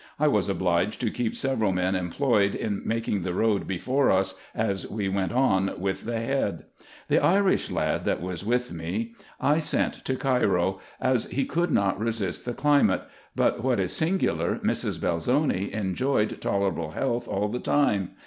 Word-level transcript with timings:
I 0.19 0.27
was 0.27 0.49
obliged 0.49 0.99
to 1.01 1.11
keep 1.11 1.35
several 1.35 1.71
men 1.71 1.93
employed 1.93 2.55
in 2.55 2.81
making 2.83 3.21
the 3.21 3.35
road 3.35 3.67
before 3.67 4.09
us, 4.09 4.33
as 4.55 4.89
we 4.89 5.07
went 5.09 5.31
on 5.31 5.79
with 5.79 6.05
the 6.05 6.17
head. 6.19 6.63
The 7.07 7.23
Irish 7.23 7.69
lad 7.69 8.03
that 8.05 8.19
was 8.19 8.43
with 8.43 8.71
me 8.71 9.13
I 9.39 9.59
sent 9.59 10.03
to 10.05 10.13
46 10.17 10.25
RESEARCHES 10.25 10.25
AND 10.25 10.33
OPERATIONS 10.43 10.79
Cairo, 10.81 11.13
as 11.13 11.25
he 11.25 11.45
could 11.45 11.69
not 11.69 11.99
resist 11.99 12.45
the 12.45 12.55
climate; 12.55 13.03
but 13.35 13.63
what 13.63 13.79
is 13.79 13.93
singular, 13.93 14.57
Mrs. 14.63 14.99
Belzoni 14.99 15.71
enjoyed 15.71 16.41
tolerable 16.41 16.89
health 16.93 17.27
all 17.27 17.47
the 17.49 17.59
time. 17.59 18.15